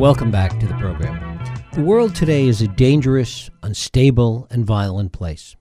[0.00, 1.38] Welcome back to the program.
[1.74, 5.56] The world today is a dangerous, unstable, and violent place.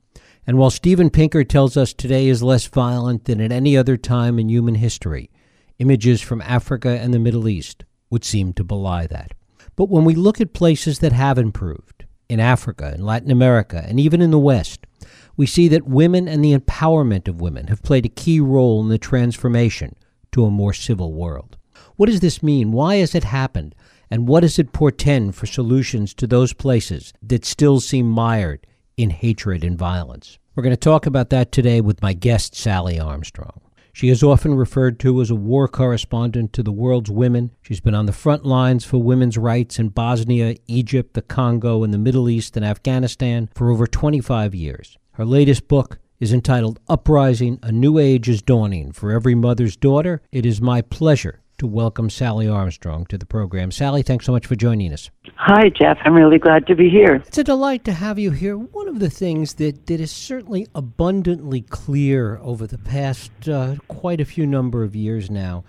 [0.47, 4.39] And while Steven Pinker tells us today is less violent than at any other time
[4.39, 5.30] in human history,
[5.77, 9.34] images from Africa and the Middle East would seem to belie that.
[9.75, 13.99] But when we look at places that have improved, in Africa, in Latin America, and
[13.99, 14.88] even in the West,
[15.35, 18.88] we see that women and the empowerment of women have played a key role in
[18.88, 19.98] the transformation
[20.31, 21.58] to a more civil world.
[21.98, 22.71] What does this mean?
[22.71, 23.76] Why has it happened?
[24.12, 28.66] And what does it portend for solutions to those places that still seem mired
[28.98, 30.40] in hatred and violence?
[30.55, 33.62] We're going to talk about that today with my guest, Sally Armstrong.
[33.94, 37.52] She is often referred to as a war correspondent to the world's women.
[37.62, 41.94] She's been on the front lines for women's rights in Bosnia, Egypt, the Congo, and
[41.94, 44.98] the Middle East and Afghanistan for over 25 years.
[45.14, 50.22] Her latest book is entitled Uprising A New Age is Dawning for Every Mother's Daughter.
[50.31, 53.71] It is my pleasure to welcome Sally Armstrong to the program.
[53.71, 55.09] Sally, thanks so much for joining us.
[55.35, 55.97] Hi, Jeff.
[56.03, 57.15] I'm really glad to be here.
[57.15, 58.57] It's a delight to have you here.
[58.57, 64.19] One of the things that, that is certainly abundantly clear over the past uh, quite
[64.19, 65.63] a few number of years now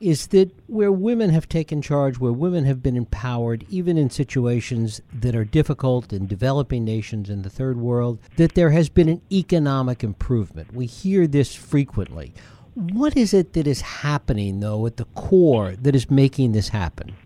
[0.00, 5.00] is that where women have taken charge, where women have been empowered, even in situations
[5.12, 9.22] that are difficult in developing nations in the third world, that there has been an
[9.32, 10.74] economic improvement.
[10.74, 12.34] We hear this frequently.
[12.76, 17.16] What is it that is happening, though, at the core that is making this happen?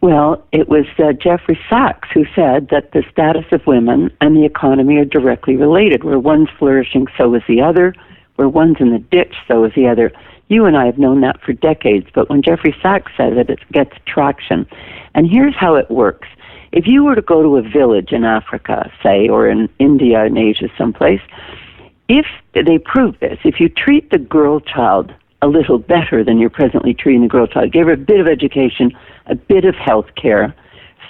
[0.00, 4.44] Well, it was uh, Jeffrey Sachs who said that the status of women and the
[4.44, 6.02] economy are directly related.
[6.02, 7.94] Where one's flourishing, so is the other.
[8.34, 10.10] Where one's in the ditch, so is the other.
[10.48, 13.60] You and I have known that for decades, but when Jeffrey Sachs says it, it
[13.70, 14.66] gets traction.
[15.14, 16.26] And here's how it works.
[16.72, 20.36] If you were to go to a village in Africa, say, or in India, in
[20.36, 21.20] Asia, someplace,
[22.12, 26.50] if they prove this, if you treat the girl child a little better than you're
[26.50, 28.92] presently treating the girl child, give her a bit of education,
[29.26, 30.54] a bit of health care,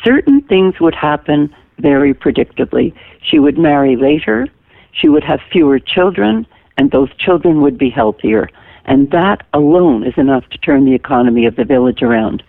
[0.04, 2.94] certain things would happen very predictably.
[3.20, 4.46] She would marry later,
[4.92, 6.46] she would have fewer children,
[6.78, 8.48] and those children would be healthier.
[8.84, 12.44] And that alone is enough to turn the economy of the village around.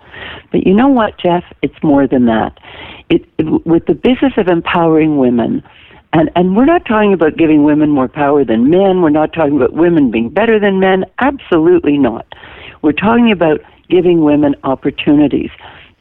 [0.52, 1.44] But you know what, Jeff?
[1.64, 2.60] It's more than that.
[3.10, 5.64] It, it, with the business of empowering women,
[6.14, 9.02] and, and we're not talking about giving women more power than men.
[9.02, 11.06] We're not talking about women being better than men.
[11.20, 12.28] Absolutely not.
[12.84, 15.50] We're talking about giving women opportunities.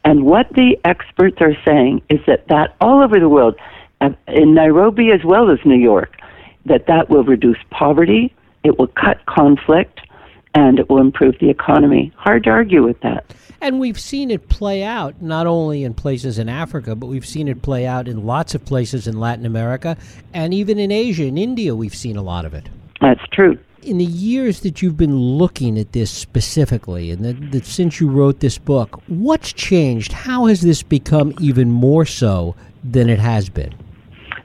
[0.04, 3.56] And what the experts are saying is that that all over the world,
[4.28, 6.16] in Nairobi as well as New York,
[6.66, 8.34] that that will reduce poverty,
[8.64, 10.00] it will cut conflict,
[10.54, 12.12] and it will improve the economy.
[12.16, 13.24] Hard to argue with that.
[13.60, 17.46] And we've seen it play out not only in places in Africa, but we've seen
[17.46, 19.96] it play out in lots of places in Latin America
[20.34, 21.24] and even in Asia.
[21.24, 22.68] In India, we've seen a lot of it.
[23.00, 23.56] That's true.
[23.82, 28.08] In the years that you've been looking at this specifically, and that, that since you
[28.08, 30.12] wrote this book, what's changed?
[30.12, 33.74] How has this become even more so than it has been?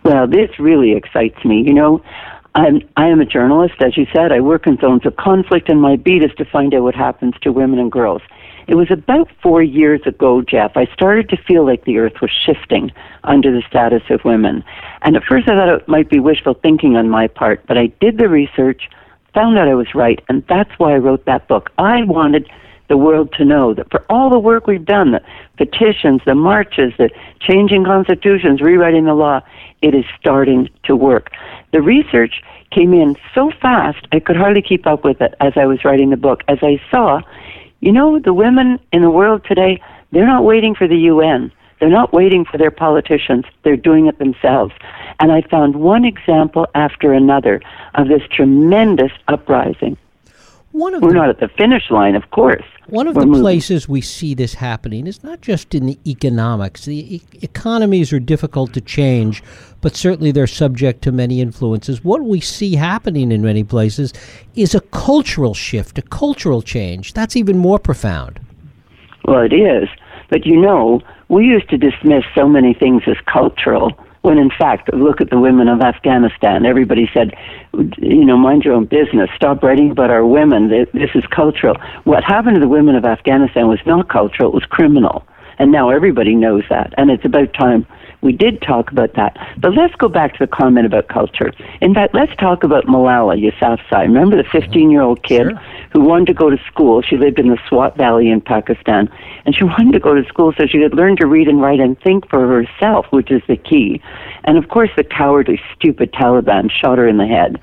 [0.03, 1.61] Well, this really excites me.
[1.61, 2.03] You know,
[2.57, 4.31] I'm, I am a journalist, as you said.
[4.31, 7.35] I work in zones of conflict, and my beat is to find out what happens
[7.41, 8.23] to women and girls.
[8.67, 12.31] It was about four years ago, Jeff, I started to feel like the earth was
[12.31, 12.91] shifting
[13.23, 14.63] under the status of women.
[15.03, 17.87] And at first I thought it might be wishful thinking on my part, but I
[18.01, 18.89] did the research,
[19.35, 21.69] found out I was right, and that's why I wrote that book.
[21.77, 22.49] I wanted
[22.89, 25.21] the world to know that for all the work we've done, the
[25.57, 27.09] petitions, the marches, the
[27.39, 29.41] changing constitutions, rewriting the law,
[29.81, 31.31] it is starting to work.
[31.71, 35.65] The research came in so fast I could hardly keep up with it as I
[35.65, 36.43] was writing the book.
[36.47, 37.21] As I saw,
[37.79, 39.81] you know, the women in the world today,
[40.11, 41.51] they're not waiting for the UN.
[41.79, 43.45] They're not waiting for their politicians.
[43.63, 44.73] They're doing it themselves.
[45.19, 47.61] And I found one example after another
[47.95, 49.97] of this tremendous uprising.
[50.77, 52.63] One of We're the, not at the finish line, of course.
[52.85, 53.41] One of We're the moving.
[53.41, 56.85] places we see this happening is not just in the economics.
[56.85, 59.41] The e- economies are difficult to change,
[59.81, 62.03] but certainly they're subject to many influences.
[62.03, 64.13] What we see happening in many places
[64.53, 67.13] is a cultural shift, a cultural change.
[67.13, 68.39] That's even more profound.
[69.25, 69.89] Well, it is.
[70.29, 74.93] But you know, we used to dismiss so many things as cultural when in fact,
[74.93, 76.65] look at the women of Afghanistan.
[76.65, 77.33] Everybody said,
[77.97, 79.29] you know, mind your own business.
[79.37, 80.67] Stop writing about our women.
[80.67, 81.77] This is cultural.
[82.03, 85.25] What happened to the women of Afghanistan was not cultural, it was criminal.
[85.59, 86.93] And now everybody knows that.
[86.97, 87.87] And it's about time
[88.21, 89.37] we did talk about that.
[89.59, 91.51] But let's go back to the comment about culture.
[91.81, 94.01] In fact, let's talk about Malala Yousafzai.
[94.03, 95.61] Remember the 15 year old kid Sure.
[95.91, 97.01] who wanted to go to school?
[97.01, 99.09] She lived in the Swat Valley in Pakistan.
[99.45, 101.79] And she wanted to go to school so she could learn to read and write
[101.79, 104.01] and think for herself, which is the key.
[104.45, 107.59] And of course, the cowardly, stupid Taliban shot her in the head.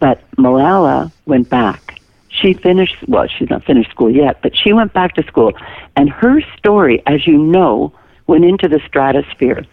[0.00, 2.00] But Malala went back.
[2.28, 5.52] she finished, well, she's not finished school yet, but she went back to school.
[5.96, 7.92] And her story, as you know,
[8.28, 9.64] went into the stratosphere.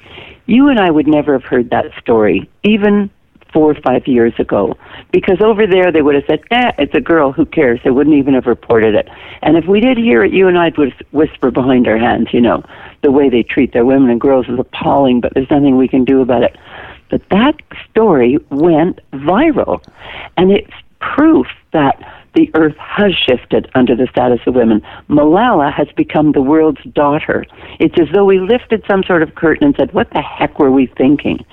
[0.48, 3.12] You and I would never have heard that story, even
[3.54, 4.76] four or five years ago,
[5.12, 7.32] because over there they would have said, "Eh, it's a girl.
[7.32, 9.08] Who cares?" They wouldn't even have reported it.
[9.44, 12.34] And if we did hear it, you and I would whisper behind our hands.
[12.34, 12.64] You know,
[13.02, 16.04] the way they treat their women and girls is appalling, but there's nothing we can
[16.04, 16.58] do about it.
[17.10, 17.56] But that
[17.90, 19.82] story went viral,
[20.38, 21.98] and it's proof that
[22.36, 24.82] the earth has shifted under the status of women.
[25.10, 27.46] Malala has become the world's daughter.
[27.80, 30.72] It's as though we lifted some sort of curtain and said, What the heck were
[30.72, 31.46] we thinking?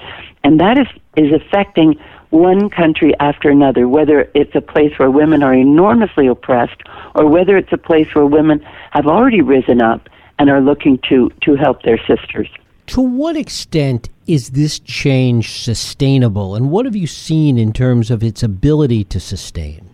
[0.44, 0.86] And that is,
[1.16, 1.94] is affecting
[2.30, 6.82] one country after another, whether it's a place where women are enormously oppressed
[7.14, 10.08] or whether it's a place where women have already risen up
[10.38, 12.48] and are looking to, to help their sisters.
[12.86, 18.22] To what extent is this change sustainable, and what have you seen in terms of
[18.22, 19.91] its ability to sustain?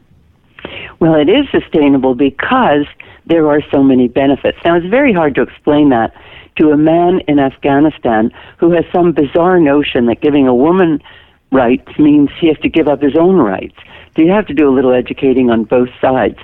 [1.00, 2.86] Well, it is sustainable because
[3.26, 4.58] there are so many benefits.
[4.64, 6.12] Now, it's very hard to explain that
[6.56, 11.00] to a man in Afghanistan who has some bizarre notion that giving a woman
[11.52, 13.76] rights means he has to give up his own rights.
[14.16, 16.38] So you have to do a little educating on both sides.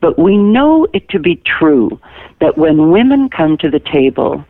[0.00, 2.00] But we know it to be true
[2.40, 4.44] that when women come to the table,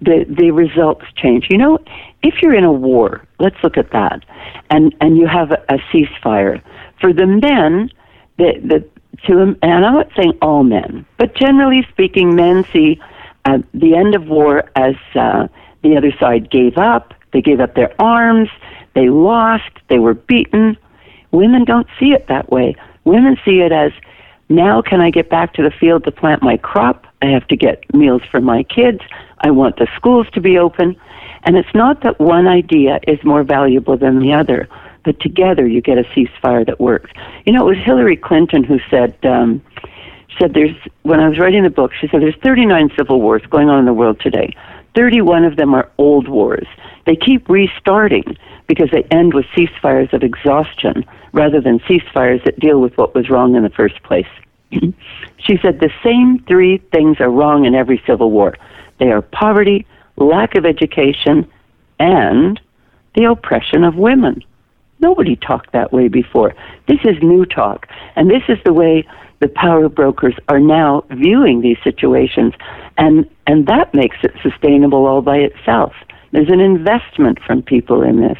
[0.00, 1.46] the, the results change.
[1.50, 1.78] You know,
[2.22, 4.24] if you're in a war, let's look at that,
[4.70, 6.62] and, and you have a, a ceasefire,
[7.00, 7.90] for the men,
[8.38, 8.88] the, the,
[9.26, 13.00] to, and I'm not saying all men, but generally speaking, men see
[13.44, 15.48] uh, the end of war as uh,
[15.82, 18.48] the other side gave up, they gave up their arms,
[18.94, 20.76] they lost, they were beaten.
[21.32, 22.76] Women don't see it that way.
[23.04, 23.92] Women see it as
[24.48, 27.06] now can I get back to the field to plant my crop?
[27.22, 29.00] I have to get meals for my kids.
[29.40, 30.96] I want the schools to be open.
[31.44, 34.68] And it's not that one idea is more valuable than the other,
[35.04, 37.10] but together you get a ceasefire that works.
[37.44, 39.62] You know, it was Hillary Clinton who said, um,
[40.38, 43.68] said there's, when I was writing the book, she said there's 39 civil wars going
[43.68, 44.54] on in the world today.
[44.94, 46.66] 31 of them are old wars.
[47.06, 48.36] They keep restarting
[48.66, 53.28] because they end with ceasefires of exhaustion rather than ceasefires that deal with what was
[53.28, 54.26] wrong in the first place.
[54.70, 58.54] she said the same three things are wrong in every civil war
[58.98, 59.86] they are poverty,
[60.16, 61.50] lack of education,
[61.98, 62.60] and
[63.16, 64.42] the oppression of women.
[65.04, 66.54] Nobody talked that way before.
[66.88, 67.86] This is new talk,
[68.16, 69.06] and this is the way
[69.40, 72.54] the power brokers are now viewing these situations,
[72.96, 75.92] and and that makes it sustainable all by itself.
[76.32, 78.38] There's an investment from people in this.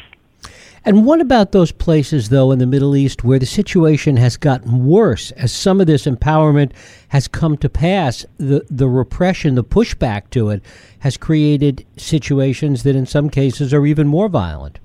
[0.83, 4.85] And what about those places, though, in the Middle East where the situation has gotten
[4.85, 6.71] worse as some of this empowerment
[7.09, 8.25] has come to pass?
[8.37, 10.63] The, the repression, the pushback to it,
[10.99, 14.79] has created situations that in some cases are even more violent.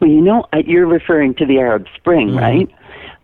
[0.00, 2.38] Well, you know, you're referring to the Arab Spring, mm-hmm.
[2.38, 2.70] right?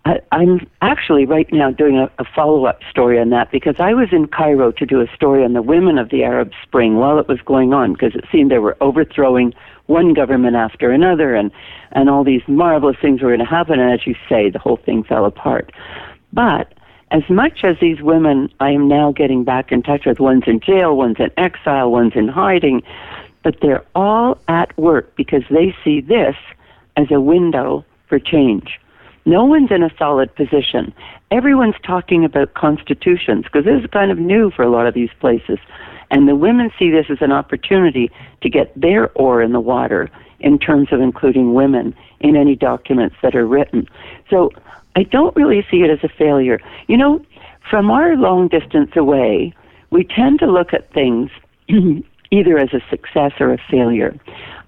[0.04, 3.92] I, I'm actually right now doing a, a follow up story on that because I
[3.92, 7.18] was in Cairo to do a story on the women of the Arab Spring while
[7.18, 9.52] it was going on because it seemed they were overthrowing
[9.86, 11.50] one government after another, and
[11.92, 13.80] and all these marvelous things were going to happen.
[13.80, 15.72] And as you say, the whole thing fell apart.
[16.32, 16.72] But
[17.10, 20.20] as much as these women, I am now getting back in touch with.
[20.20, 22.82] One's in jail, one's in exile, one's in hiding,
[23.48, 26.36] but they're all at work because they see this
[26.98, 28.78] as a window for change.
[29.24, 30.92] No one's in a solid position.
[31.30, 35.08] Everyone's talking about constitutions because this is kind of new for a lot of these
[35.18, 35.58] places.
[36.10, 38.10] And the women see this as an opportunity
[38.42, 43.16] to get their oar in the water in terms of including women in any documents
[43.22, 43.88] that are written.
[44.28, 44.50] So
[44.94, 46.60] I don't really see it as a failure.
[46.86, 47.24] You know,
[47.70, 49.54] from our long distance away,
[49.88, 51.30] we tend to look at things
[52.30, 54.18] either as a success or a failure.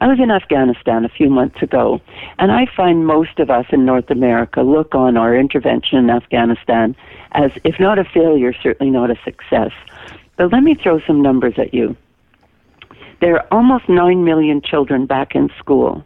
[0.01, 2.01] I was in Afghanistan a few months ago,
[2.39, 6.97] and I find most of us in North America look on our intervention in Afghanistan
[7.33, 9.73] as, if not a failure, certainly not a success.
[10.37, 11.97] But let me throw some numbers at you.
[13.21, 16.05] There are almost 9 million children back in school.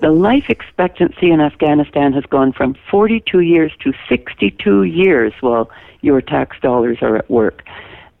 [0.00, 5.70] The life expectancy in Afghanistan has gone from 42 years to 62 years while
[6.02, 7.64] your tax dollars are at work.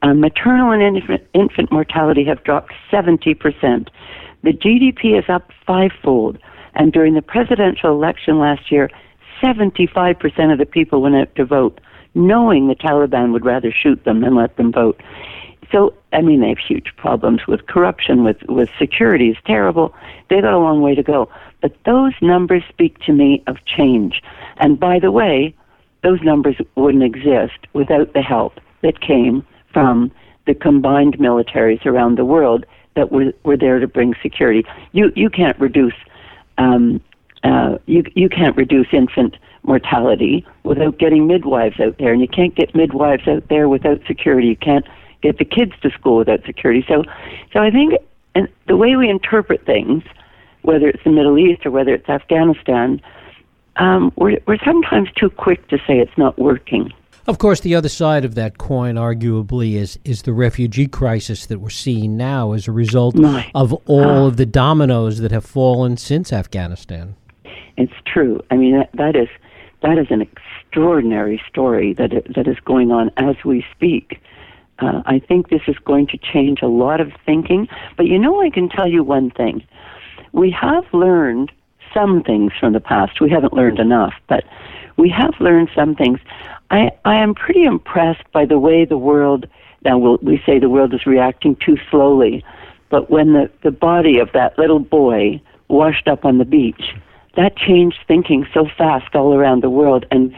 [0.04, 3.88] Uh, maternal and infant, infant mortality have dropped 70%.
[4.42, 6.36] The GDP is up fivefold.
[6.74, 8.90] And during the presidential election last year,
[9.42, 11.80] 75% of the people went out to vote
[12.14, 15.00] knowing the Taliban would rather shoot them than let them vote.
[15.72, 19.94] So, I mean, they have huge problems with corruption, with, with security is terrible.
[20.28, 21.30] They've got a long way to go.
[21.62, 24.22] But those numbers speak to me of change.
[24.58, 25.54] And by the way,
[26.02, 30.10] those numbers wouldn't exist without the help that came from
[30.46, 32.64] the combined militaries around the world
[32.96, 34.64] that were, were there to bring security.
[34.92, 35.94] You, you can't reduce
[36.56, 37.02] um,
[37.42, 42.54] uh, you, you can't reduce infant mortality without getting midwives out there, and you can't
[42.54, 44.48] get midwives out there without security.
[44.48, 44.86] You can't
[45.20, 46.84] get the kids to school without security.
[46.88, 47.04] So,
[47.52, 47.94] so I think
[48.34, 50.02] and the way we interpret things,
[50.62, 53.00] whether it's the Middle East or whether it's Afghanistan,
[53.76, 56.92] um, we're, we're sometimes too quick to say it's not working.
[57.26, 61.58] Of course, the other side of that coin, arguably, is is the refugee crisis that
[61.58, 63.50] we're seeing now as a result right.
[63.54, 67.16] of all of the dominoes that have fallen since Afghanistan.
[67.78, 68.40] It's true.
[68.50, 69.28] I mean, that, that is
[69.82, 74.20] that is an extraordinary story that that is going on as we speak.
[74.80, 77.68] Uh, I think this is going to change a lot of thinking.
[77.96, 79.64] But you know, I can tell you one thing:
[80.32, 81.52] we have learned
[81.94, 83.20] some things from the past.
[83.20, 84.44] We haven't learned enough, but
[84.96, 86.18] we have learned some things.
[86.70, 89.46] I, I am pretty impressed by the way the world,
[89.84, 92.44] now we'll, we say the world is reacting too slowly,
[92.88, 96.94] but when the, the body of that little boy washed up on the beach,
[97.36, 100.06] that changed thinking so fast all around the world.
[100.10, 100.34] And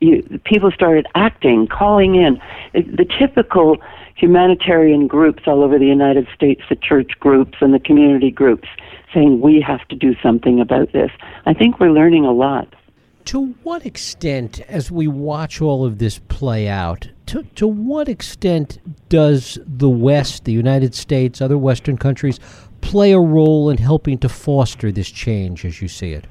[0.00, 2.40] you, people started acting, calling in.
[2.74, 3.78] The typical
[4.14, 8.68] humanitarian groups all over the United States, the church groups and the community groups,
[9.12, 11.10] saying we have to do something about this.
[11.46, 12.72] I think we're learning a lot.
[13.26, 18.78] To what extent, as we watch all of this play out, to, to what extent
[19.08, 22.38] does the West, the United States, other Western countries,
[22.82, 26.24] play a role in helping to foster this change as you see it?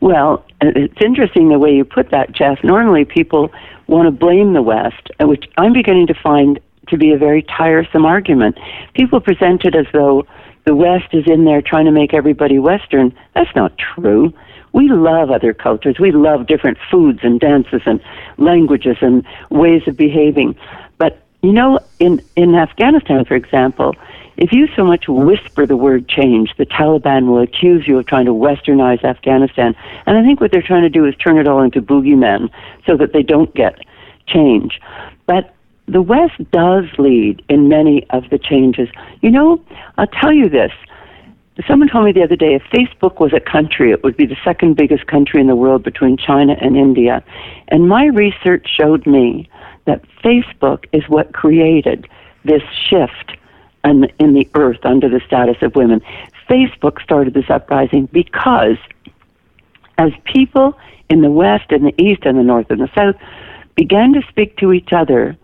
[0.00, 2.58] Well, it's interesting the way you put that, Jeff.
[2.64, 3.50] Normally people
[3.86, 7.42] want to blame the West, uh, which I'm beginning to find to be a very
[7.42, 8.56] tiresome argument.
[8.94, 10.26] People present it as though
[10.64, 13.14] the West is in there trying to make everybody Western.
[13.34, 14.32] That's not true
[14.76, 15.98] we love other cultures.
[15.98, 17.98] We love different foods and dances and
[18.36, 20.54] languages and ways of behaving.
[20.98, 23.94] But you know, in in Afghanistan, for example,
[24.36, 28.26] if you so much whisper the word change, the Taliban will accuse you of trying
[28.26, 29.74] to westernize Afghanistan.
[30.04, 32.50] And I think what they're trying to do is turn it all into boogeymen
[32.86, 33.78] so that they don't get
[34.26, 34.78] change.
[35.24, 35.54] But
[35.86, 38.90] the West does lead in many of the changes.
[39.22, 39.64] You know,
[39.96, 40.72] I'll tell you this.
[41.66, 44.36] Someone told me the other day if Facebook was a country, it would be the
[44.44, 47.24] second biggest country in the world between China and India.
[47.68, 49.48] And my research showed me
[49.86, 52.06] that Facebook is what created
[52.44, 53.38] this shift
[53.84, 56.02] in, in the earth under the status of women.
[56.48, 58.76] Facebook started this uprising because
[59.96, 63.16] as people in the West and the East and the North and the South
[63.76, 65.36] began to speak to each other,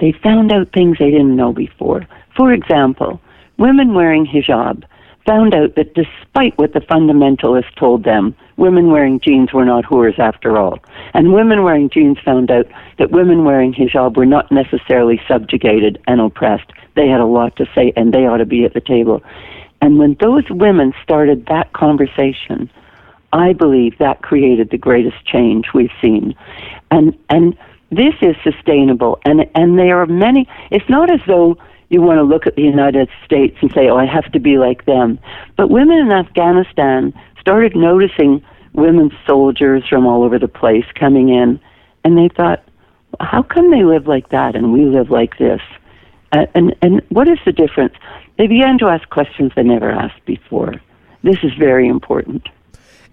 [0.00, 2.06] they found out things they didn't know before.
[2.36, 3.20] For example,
[3.58, 4.84] women wearing hijab
[5.26, 10.18] found out that despite what the fundamentalists told them, women wearing jeans were not whores
[10.18, 10.78] after all.
[11.14, 12.66] And women wearing jeans found out
[12.98, 16.70] that women wearing hijab were not necessarily subjugated and oppressed.
[16.94, 19.22] They had a lot to say and they ought to be at the table.
[19.80, 22.70] And when those women started that conversation,
[23.32, 26.34] I believe that created the greatest change we've seen.
[26.90, 27.56] And and
[27.90, 31.58] this is sustainable and and there are many it's not as though
[31.92, 34.56] you want to look at the United States and say, oh, I have to be
[34.56, 35.18] like them.
[35.56, 41.60] But women in Afghanistan started noticing women soldiers from all over the place coming in,
[42.02, 42.64] and they thought,
[43.20, 45.60] how come they live like that and we live like this?
[46.32, 47.94] And, and what is the difference?
[48.38, 50.74] They began to ask questions they never asked before.
[51.22, 52.48] This is very important.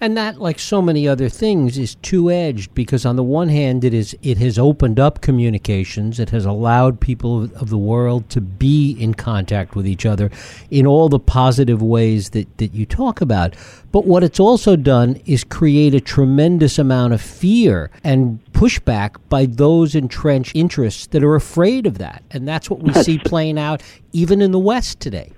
[0.01, 3.83] And that, like so many other things, is two edged because on the one hand,
[3.83, 6.21] it is it has opened up communications.
[6.21, 10.31] It has allowed people of, of the world to be in contact with each other
[10.71, 13.55] in all the positive ways that, that you talk about.
[13.91, 19.47] But what it's also done is create a tremendous amount of fear and pushback by
[19.47, 22.23] those entrenched interests that are afraid of that.
[22.31, 23.81] And that's what we see playing out
[24.13, 25.33] even in the West today.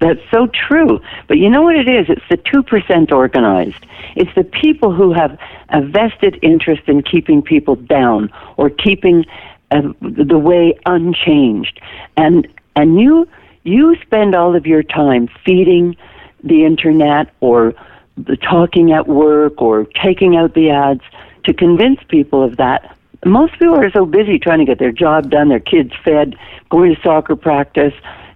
[0.00, 1.00] That's so true.
[1.28, 2.06] But you know what it is?
[2.08, 3.86] It's the 2% organized.
[4.16, 5.38] It's the people who have
[5.68, 9.26] a vested interest in keeping people down or keeping
[9.70, 11.80] uh, the way unchanged.
[12.16, 13.28] And, and you,
[13.62, 15.96] you spend all of your time feeding
[16.42, 17.74] the internet or
[18.16, 21.02] the talking at work or taking out the ads
[21.44, 22.96] to convince people of that.
[23.24, 26.36] Most people are so busy trying to get their job done, their kids fed,
[26.70, 27.92] going to soccer practice,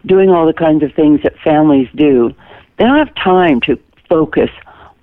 [0.07, 2.35] doing all the kinds of things that families do,
[2.79, 4.51] they don't have time to focus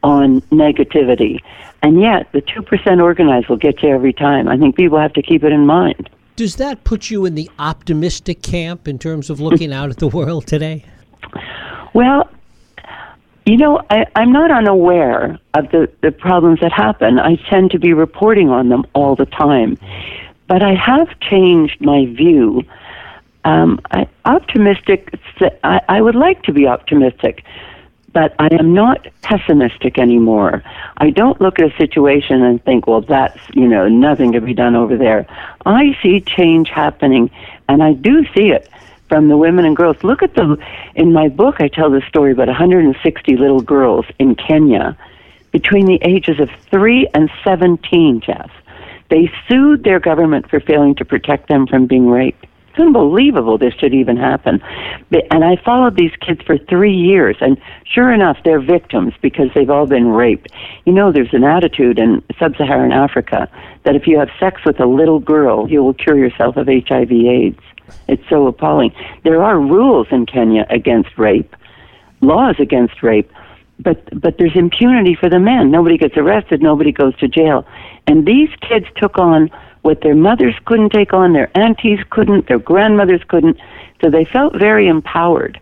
[0.03, 1.39] on negativity.
[1.83, 4.47] And yet, the 2% organized will get you every time.
[4.47, 6.09] I think people have to keep it in mind.
[6.35, 10.07] Does that put you in the optimistic camp in terms of looking out at the
[10.07, 10.85] world today?
[11.93, 12.29] Well,
[13.45, 17.19] you know, I, I'm not unaware of the, the problems that happen.
[17.19, 19.77] I tend to be reporting on them all the time.
[20.47, 22.63] But I have changed my view
[23.43, 25.19] um, I, optimistic.
[25.63, 27.43] I, I would like to be optimistic,
[28.13, 30.63] but I am not pessimistic anymore.
[30.97, 34.53] I don't look at a situation and think, well, that's, you know, nothing to be
[34.53, 35.25] done over there.
[35.65, 37.31] I see change happening,
[37.67, 38.69] and I do see it
[39.07, 39.97] from the women and girls.
[40.03, 40.57] Look at the,
[40.95, 44.97] in my book, I tell the story about 160 little girls in Kenya
[45.51, 48.49] between the ages of 3 and 17, Jeff.
[49.09, 52.45] They sued their government for failing to protect them from being raped.
[52.71, 54.61] It's unbelievable this should even happen.
[55.29, 59.69] And I followed these kids for three years, and sure enough, they're victims because they've
[59.69, 60.53] all been raped.
[60.85, 63.49] You know, there's an attitude in sub Saharan Africa
[63.83, 67.59] that if you have sex with a little girl, you will cure yourself of HIV/AIDS.
[68.07, 68.93] It's so appalling.
[69.25, 71.53] There are rules in Kenya against rape,
[72.21, 73.29] laws against rape,
[73.81, 75.71] but but there's impunity for the men.
[75.71, 77.67] Nobody gets arrested, nobody goes to jail.
[78.07, 79.49] And these kids took on
[79.81, 83.57] what their mothers couldn't take on, their aunties couldn't, their grandmothers couldn't.
[84.01, 85.59] So they felt very empowered.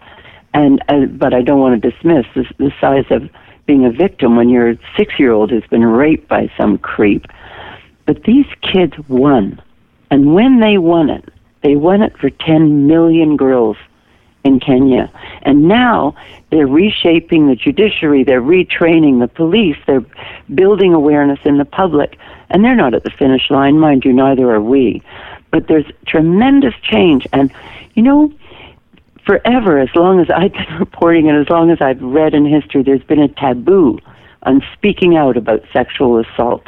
[0.53, 3.29] And uh, but I don't want to dismiss the, size of
[3.65, 7.25] being a victim when your six-year-old has been raped by some creep.
[8.05, 9.61] But these kids won,
[10.09, 11.29] and when they won it,
[11.61, 13.77] they won it for 10 million girls
[14.43, 15.11] in Kenya.
[15.43, 16.15] And now
[16.49, 20.05] they're reshaping the judiciary, they're retraining the police, they're
[20.53, 22.17] building awareness in the public.
[22.49, 25.03] And they're not at the finish line, mind you, neither are we.
[25.51, 27.27] But there's tremendous change.
[27.33, 27.53] And,
[27.93, 28.33] you know,
[29.25, 32.83] forever, as long as I've been reporting and as long as I've read in history,
[32.83, 33.99] there's been a taboo
[34.43, 36.65] on speaking out about sexual assault.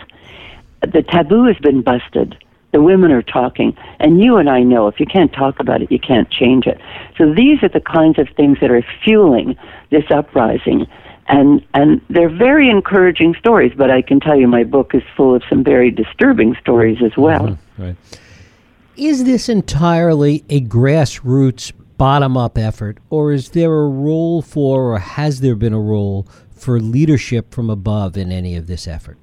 [0.81, 2.37] The taboo has been busted
[2.71, 3.75] the women are talking.
[3.99, 6.79] And you and I know if you can't talk about it, you can't change it.
[7.17, 9.55] So these are the kinds of things that are fueling
[9.89, 10.87] this uprising.
[11.27, 15.35] And, and they're very encouraging stories, but I can tell you my book is full
[15.35, 17.41] of some very disturbing stories as well.
[17.41, 17.83] Mm-hmm.
[17.83, 17.95] Right.
[18.97, 24.99] Is this entirely a grassroots, bottom up effort, or is there a role for, or
[24.99, 29.17] has there been a role for leadership from above in any of this effort?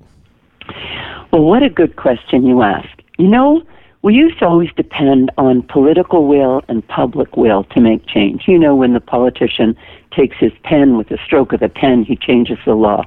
[1.33, 2.89] Well, what a good question you ask.
[3.19, 3.63] You know,
[4.03, 8.45] we used to always depend on political will and public will to make change.
[8.47, 9.77] You know, when the politician
[10.13, 13.03] takes his pen with a stroke of the pen, he changes the law.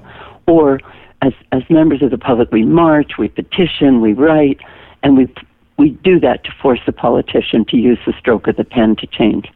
[0.48, 0.82] Or
[1.22, 4.60] as, as members of the public, we march, we petition, we write,
[5.02, 5.34] and we,
[5.78, 9.08] we do that to force the politician to use the stroke of the pen to
[9.08, 9.48] change.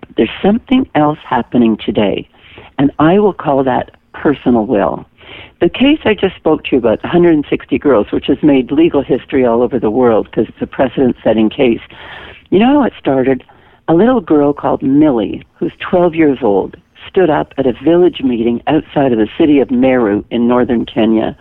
[0.00, 2.28] But there's something else happening today,
[2.78, 5.06] and I will call that personal will.
[5.60, 9.44] The case I just spoke to you about, 160 girls, which has made legal history
[9.44, 11.80] all over the world because it's a precedent setting case.
[12.50, 13.44] You know how it started?
[13.88, 16.76] A little girl called Millie, who's 12 years old,
[17.08, 21.36] stood up at a village meeting outside of the city of Meru in northern Kenya,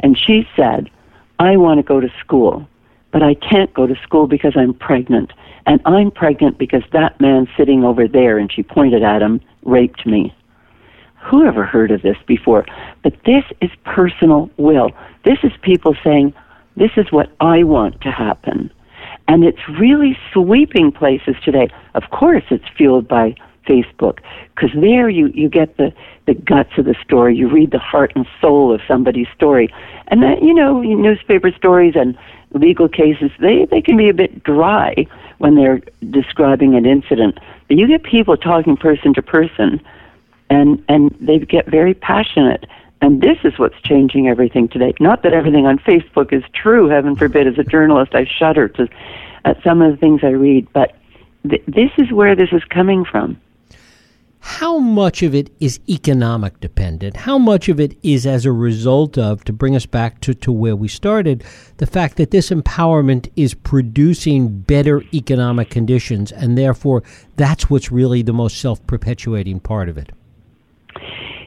[0.00, 0.90] and she said,
[1.38, 2.68] I want to go to school,
[3.10, 5.32] but I can't go to school because I'm pregnant.
[5.66, 10.06] And I'm pregnant because that man sitting over there, and she pointed at him, raped
[10.06, 10.34] me.
[11.22, 12.66] Who ever heard of this before?
[13.02, 14.90] But this is personal will.
[15.24, 16.34] This is people saying,
[16.76, 18.70] this is what I want to happen.
[19.28, 21.68] And it's really sweeping places today.
[21.94, 23.36] Of course, it's fueled by
[23.68, 24.18] Facebook,
[24.54, 25.92] because there you, you get the,
[26.26, 27.36] the guts of the story.
[27.36, 29.72] You read the heart and soul of somebody's story.
[30.08, 32.18] And that, you know, newspaper stories and
[32.52, 35.06] legal cases, they, they can be a bit dry
[35.38, 35.80] when they're
[36.10, 37.38] describing an incident.
[37.68, 39.80] But you get people talking person to person
[40.52, 42.66] and and they get very passionate
[43.00, 47.16] and this is what's changing everything today not that everything on facebook is true heaven
[47.16, 48.86] forbid as a journalist i shudder to
[49.44, 50.94] at some of the things i read but
[51.48, 53.40] th- this is where this is coming from
[54.44, 57.16] how much of it is economic dependent?
[57.16, 60.50] How much of it is as a result of, to bring us back to, to
[60.50, 61.44] where we started,
[61.76, 67.04] the fact that this empowerment is producing better economic conditions, and therefore
[67.36, 70.10] that's what's really the most self perpetuating part of it?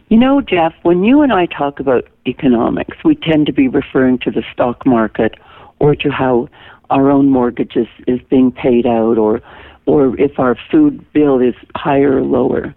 [0.10, 4.20] You know, Jeff, when you and I talk about economics, we tend to be referring
[4.20, 5.36] to the stock market
[5.80, 6.48] or to how
[6.90, 9.42] our own mortgage is, is being paid out or
[9.88, 12.74] or if our food bill is higher or lower.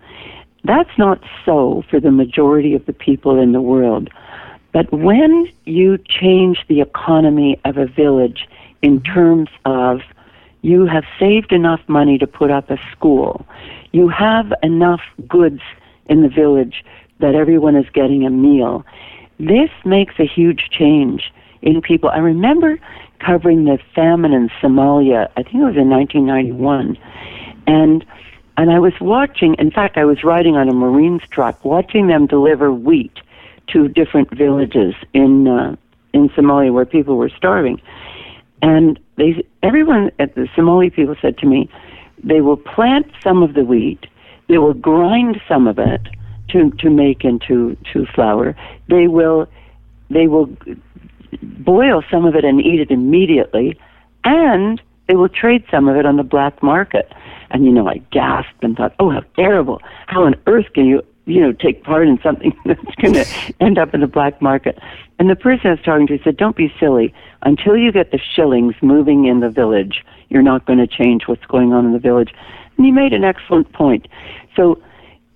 [0.65, 4.11] That's not so for the majority of the people in the world.
[4.73, 8.47] But when you change the economy of a village
[8.83, 9.15] in mm-hmm.
[9.15, 10.01] terms of
[10.63, 13.47] you have saved enough money to put up a school,
[13.93, 15.63] you have enough goods
[16.09, 16.85] in the village
[17.21, 18.85] that everyone is getting a meal.
[19.39, 22.11] This makes a huge change in people.
[22.11, 22.79] I remember
[23.19, 26.97] covering the famine in Somalia, I think it was in 1991,
[27.67, 28.05] and
[28.57, 32.27] and I was watching, in fact, I was riding on a Marines truck, watching them
[32.27, 33.13] deliver wheat
[33.69, 35.77] to different villages in uh,
[36.13, 37.81] in Somalia where people were starving.
[38.61, 41.71] And they, everyone at the Somali people said to me,
[42.23, 44.07] they will plant some of the wheat,
[44.49, 46.01] they will grind some of it,
[46.49, 48.57] to to make into to flour.
[48.89, 49.49] They will
[50.11, 50.49] they will
[51.43, 53.79] boil some of it and eat it immediately,
[54.25, 57.13] and they will trade some of it on the black market.
[57.51, 59.81] And you know, I gasped and thought, "Oh, how terrible!
[60.07, 63.27] How on earth can you, you know, take part in something that's going to
[63.61, 64.79] end up in the black market?"
[65.19, 67.13] And the person I was talking to said, "Don't be silly.
[67.43, 71.45] Until you get the shillings moving in the village, you're not going to change what's
[71.47, 72.33] going on in the village."
[72.79, 74.09] And he made an excellent point.
[74.57, 74.81] So,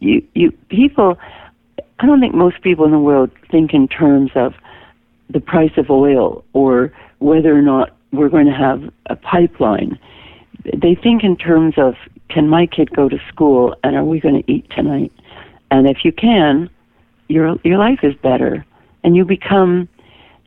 [0.01, 1.19] you, you people,
[1.99, 4.55] I don't think most people in the world think in terms of
[5.29, 9.99] the price of oil or whether or not we're going to have a pipeline.
[10.65, 11.95] They think in terms of
[12.29, 15.13] can my kid go to school and are we going to eat tonight?
[15.71, 16.71] And if you can,
[17.29, 18.65] your your life is better
[19.05, 19.89] and you become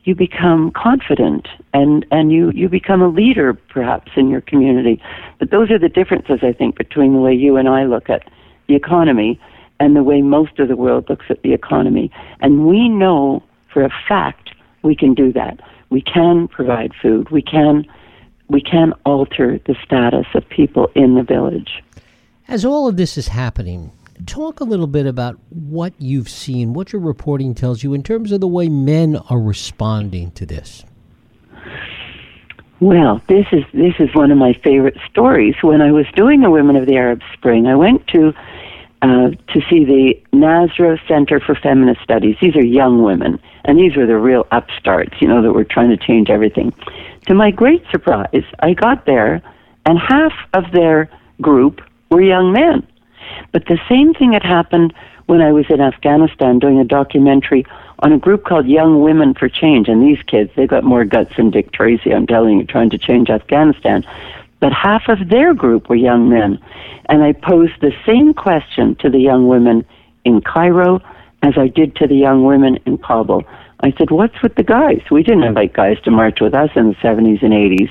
[0.06, 5.02] you become confident and and you you become a leader perhaps in your community.
[5.40, 8.22] But those are the differences I think between the way you and I look at
[8.68, 9.38] the economy
[9.80, 12.12] and the way most of the world looks at the economy.
[12.40, 13.42] And we know
[13.72, 14.50] for a fact
[14.82, 15.58] we can do that.
[15.90, 17.30] We can provide food.
[17.30, 17.84] We can
[18.48, 21.82] we can alter the status of people in the village.
[22.46, 23.90] As all of this is happening,
[24.24, 28.32] talk a little bit about what you've seen, what your reporting tells you in terms
[28.32, 30.84] of the way men are responding to this.
[32.78, 35.54] Well, this is this is one of my favorite stories.
[35.62, 38.34] When I was doing the Women of the Arab Spring, I went to
[39.00, 42.36] uh, to see the Nazra Center for Feminist Studies.
[42.40, 45.90] These are young women, and these were the real upstarts, you know, that were trying
[45.90, 46.72] to change everything.
[47.28, 49.42] To my great surprise, I got there,
[49.86, 52.86] and half of their group were young men.
[53.52, 54.92] But the same thing had happened
[55.26, 57.66] when I was in Afghanistan doing a documentary
[58.00, 59.88] on a group called Young Women for Change.
[59.88, 62.98] And these kids, they got more guts than Dick Tracy, I'm telling you, trying to
[62.98, 64.04] change Afghanistan
[64.60, 66.58] but half of their group were young men.
[67.08, 69.84] And I posed the same question to the young women
[70.24, 71.00] in Cairo
[71.42, 73.44] as I did to the young women in Kabul.
[73.80, 75.02] I said, What's with the guys?
[75.10, 77.90] We didn't invite guys to march with us in the 70s and 80s.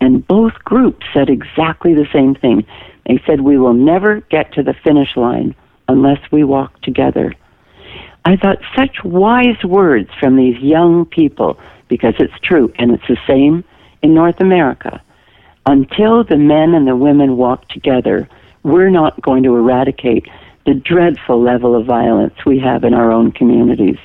[0.00, 2.66] And both groups said exactly the same thing.
[3.06, 5.54] They said, We will never get to the finish line
[5.88, 7.34] unless we walk together.
[8.24, 13.18] I thought such wise words from these young people because it's true, and it's the
[13.26, 13.64] same
[14.02, 15.02] in North America
[15.66, 18.28] until the men and the women walk together,
[18.62, 20.26] we're not going to eradicate
[20.66, 23.98] the dreadful level of violence we have in our own communities.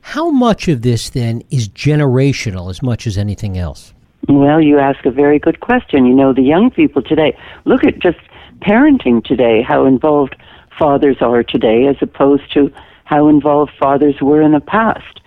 [0.00, 3.92] How much of this then is generational as much as anything else?
[4.26, 6.06] Well, you ask a very good question.
[6.06, 8.18] You know, the young people today, look at just
[8.60, 10.36] parenting today, how involved
[10.78, 12.72] fathers are today as opposed to
[13.04, 15.20] how involved fathers were in the past.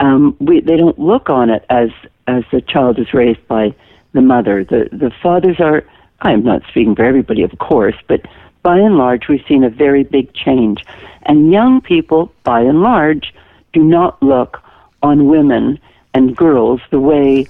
[0.00, 1.90] Um, we, they don't look on it as,
[2.26, 3.74] as the child is raised by
[4.12, 4.64] the mother.
[4.64, 5.84] The the fathers are.
[6.20, 8.22] I'm not speaking for everybody, of course, but
[8.62, 10.84] by and large, we've seen a very big change.
[11.22, 13.32] And young people, by and large,
[13.72, 14.60] do not look
[15.02, 15.78] on women
[16.14, 17.46] and girls the way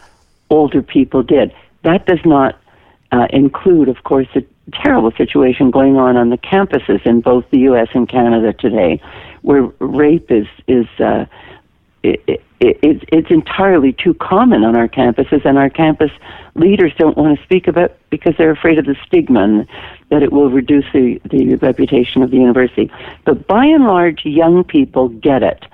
[0.50, 1.54] older people did.
[1.82, 2.60] That does not
[3.10, 7.60] uh, include, of course, the terrible situation going on on the campuses in both the
[7.60, 7.88] U.S.
[7.94, 9.00] and Canada today,
[9.42, 11.26] where rape is is uh,
[12.02, 16.10] it, it, it, it's entirely too common on our campuses, and our campus
[16.54, 19.68] leaders don't want to speak about because they're afraid of the stigma and
[20.10, 22.90] that it will reduce the, the reputation of the university.
[23.24, 25.64] But by and large, young people get it.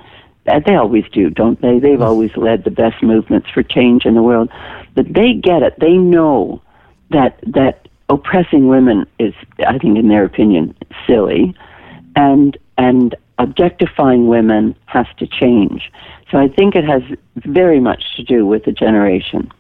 [0.45, 1.79] They always do, don't they?
[1.79, 4.51] They've always led the best movements for change in the world.
[4.95, 5.81] But they get it.
[5.81, 6.61] They know
[7.11, 9.35] that that oppressing women is,
[9.67, 11.55] I think, in their opinion, silly,
[12.17, 15.91] and and objectifying women has to change.
[16.31, 17.03] So I think it has
[17.37, 19.51] very much to do with the generation.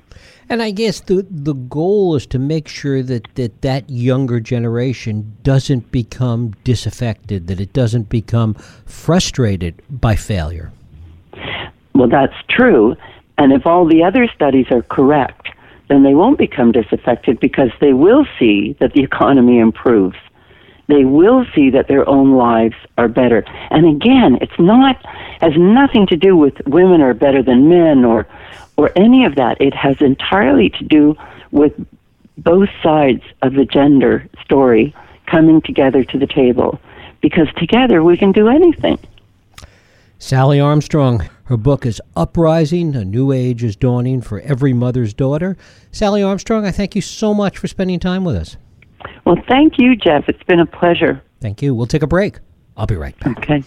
[0.48, 5.37] And I guess the the goal is to make sure that, that that younger generation
[5.42, 8.54] doesn't become disaffected, that it doesn't become
[8.85, 10.70] frustrated by failure.
[11.94, 12.94] Well, that's true.
[13.38, 15.48] And if all the other studies are correct,
[15.88, 20.16] then they won't become disaffected because they will see that the economy improves
[20.86, 23.44] they will see that their own lives are better.
[23.70, 25.04] And again, it's not
[25.40, 28.26] has nothing to do with women are better than men or
[28.76, 29.60] or any of that.
[29.60, 31.16] It has entirely to do
[31.50, 31.72] with
[32.36, 34.94] both sides of the gender story
[35.26, 36.80] coming together to the table
[37.20, 38.98] because together we can do anything.
[40.26, 45.54] Sally Armstrong, her book is Uprising, A New Age is Dawning for Every Mother's Daughter.
[45.92, 48.56] Sally Armstrong, I thank you so much for spending time with us.
[49.26, 50.26] Well, thank you, Jeff.
[50.26, 51.22] It's been a pleasure.
[51.42, 51.74] Thank you.
[51.74, 52.38] We'll take a break.
[52.74, 53.37] I'll be right back.
[53.37, 53.62] Okay.